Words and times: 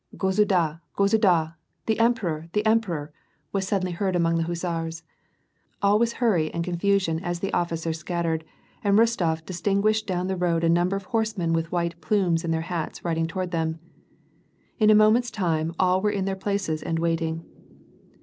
"Gosuddr! 0.17 0.81
gosxidar!— 0.97 1.57
the 1.85 1.99
emperor 1.99 2.47
\ 2.49 2.53
the 2.53 2.65
emperor!" 2.65 3.13
was 3.53 3.67
suddenly 3.67 3.91
heard 3.91 4.15
among 4.15 4.37
the 4.37 4.45
hussars. 4.45 5.03
All 5.79 5.99
was 5.99 6.13
hurry 6.13 6.51
and 6.51 6.63
con 6.65 6.75
fusion 6.75 7.19
as 7.21 7.39
the 7.39 7.53
officers 7.53 7.99
scattered, 7.99 8.43
and 8.83 8.97
Eostof 8.97 9.45
distinguished 9.45 10.07
down 10.07 10.25
the 10.25 10.35
road 10.35 10.63
a 10.63 10.69
number 10.69 10.95
of 10.95 11.03
horsemen 11.03 11.53
with 11.53 11.71
white 11.71 12.01
plumes 12.01 12.43
in 12.43 12.49
their 12.49 12.61
hats 12.61 13.05
riding 13.05 13.27
toward 13.27 13.51
them. 13.51 13.77
In 14.79 14.89
a 14.89 14.95
moment's 14.95 15.29
time, 15.29 15.71
all 15.77 16.01
were 16.01 16.09
in 16.09 16.25
their 16.25 16.35
places 16.35 16.81
and 16.81 16.97
waiting. 16.97 17.45